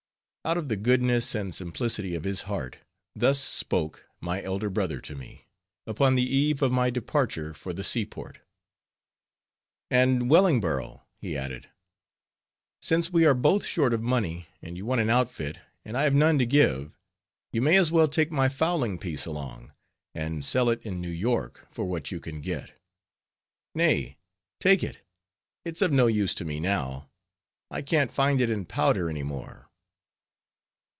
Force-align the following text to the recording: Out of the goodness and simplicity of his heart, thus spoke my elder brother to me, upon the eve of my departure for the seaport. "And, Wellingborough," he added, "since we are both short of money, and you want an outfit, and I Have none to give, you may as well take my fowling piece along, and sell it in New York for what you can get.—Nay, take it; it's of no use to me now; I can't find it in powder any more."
Out 0.43 0.57
of 0.57 0.69
the 0.69 0.75
goodness 0.75 1.35
and 1.35 1.53
simplicity 1.53 2.15
of 2.15 2.23
his 2.23 2.41
heart, 2.41 2.77
thus 3.15 3.39
spoke 3.39 4.07
my 4.19 4.41
elder 4.41 4.71
brother 4.71 4.99
to 4.99 5.13
me, 5.13 5.45
upon 5.85 6.15
the 6.15 6.23
eve 6.23 6.63
of 6.63 6.71
my 6.71 6.89
departure 6.89 7.53
for 7.53 7.73
the 7.73 7.83
seaport. 7.83 8.39
"And, 9.91 10.31
Wellingborough," 10.31 11.03
he 11.19 11.37
added, 11.37 11.69
"since 12.81 13.13
we 13.13 13.23
are 13.23 13.35
both 13.35 13.63
short 13.67 13.93
of 13.93 14.01
money, 14.01 14.47
and 14.63 14.75
you 14.77 14.83
want 14.83 14.99
an 14.99 15.11
outfit, 15.11 15.59
and 15.85 15.95
I 15.95 16.05
Have 16.05 16.15
none 16.15 16.39
to 16.39 16.45
give, 16.47 16.97
you 17.53 17.61
may 17.61 17.77
as 17.77 17.91
well 17.91 18.07
take 18.07 18.31
my 18.31 18.49
fowling 18.49 18.97
piece 18.97 19.27
along, 19.27 19.71
and 20.15 20.43
sell 20.43 20.69
it 20.69 20.81
in 20.81 20.99
New 20.99 21.09
York 21.11 21.67
for 21.69 21.85
what 21.85 22.09
you 22.09 22.19
can 22.19 22.41
get.—Nay, 22.41 24.17
take 24.59 24.83
it; 24.83 25.01
it's 25.63 25.83
of 25.83 25.91
no 25.91 26.07
use 26.07 26.33
to 26.33 26.45
me 26.45 26.59
now; 26.59 27.11
I 27.69 27.83
can't 27.83 28.11
find 28.11 28.41
it 28.41 28.49
in 28.49 28.65
powder 28.65 29.07
any 29.07 29.21
more." 29.23 29.67